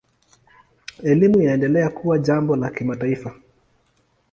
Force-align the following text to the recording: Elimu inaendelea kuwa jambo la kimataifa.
Elimu 1.03 1.41
inaendelea 1.41 1.89
kuwa 1.89 2.17
jambo 2.19 2.55
la 2.55 2.69
kimataifa. 2.69 3.35